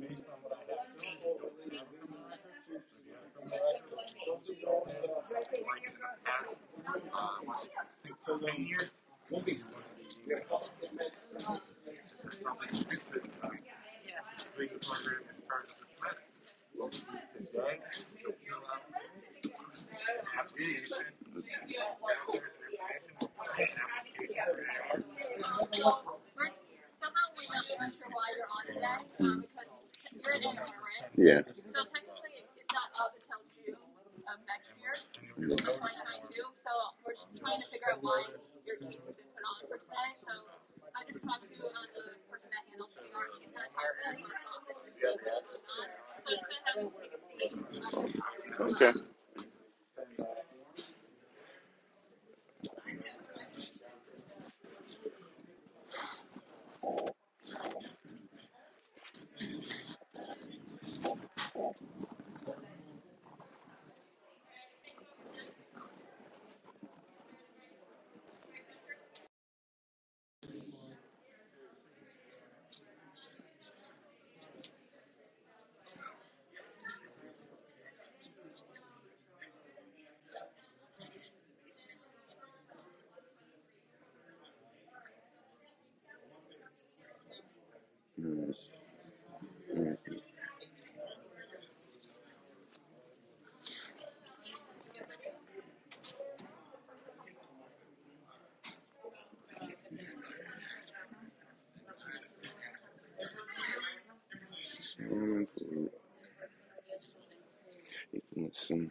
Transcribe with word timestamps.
based 0.00 0.28
on 0.28 0.38
what 0.42 0.52
I 0.52 0.70
have. 0.70 0.78
Of 27.80 27.86
you 28.18 28.29
right? 28.90 29.38
Yeah. 31.16 31.40
So 31.54 31.84
technically, 31.92 32.34
it's 32.42 32.72
not 32.74 32.90
up 32.98 33.12
until 33.14 33.40
June 33.54 33.78
of 34.26 34.38
next 34.46 34.70
year, 34.80 34.94
And 35.38 35.58
2022. 35.58 36.42
So 36.58 36.72
we're 37.04 37.14
trying 37.38 37.60
to 37.60 37.66
figure 37.68 37.92
out 37.94 38.02
why 38.02 38.24
your 38.66 38.76
case 38.82 39.02
has 39.04 39.14
been 39.14 39.30
put 39.34 39.44
on 39.46 39.58
for 39.68 39.78
today. 39.78 40.10
So 40.16 40.32
I 40.96 41.00
just 41.06 41.22
talked 41.24 41.46
to 41.50 41.56
uh, 41.60 41.70
the 41.94 42.04
person 42.30 42.50
that 42.50 42.64
handles 42.70 42.94
AR. 42.98 43.26
She's 43.38 43.52
gonna 43.52 43.70
talk 43.74 43.90
to 43.90 44.10
the 44.16 44.26
office 44.54 44.80
to 44.86 44.90
see 44.92 45.06
what's 45.06 45.24
going 45.24 45.60
on. 45.60 45.86
So 46.14 46.20
I'm 46.22 46.34
just 46.34 46.46
gonna 46.48 46.64
have 46.66 46.76
him 46.80 46.88
take 46.90 47.14
a 47.14 47.20
seat. 47.20 47.54
Okay. 48.60 48.92
listen. 108.36 108.90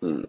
Hmm. 0.00 0.22